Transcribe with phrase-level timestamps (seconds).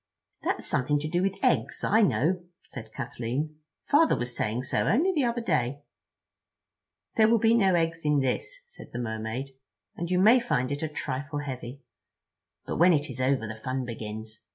[0.41, 3.59] "That's something to do with eggs, I know," said Kathleen.
[3.85, 5.83] "Father was saying so only the other day."
[7.17, 9.51] "There will be no eggs in this," said the Mermaid,
[9.95, 11.83] "and you may find it a trifle heavy.
[12.65, 14.41] But when it is over the fun begins.